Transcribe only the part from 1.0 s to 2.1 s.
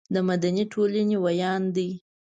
ویاند دی.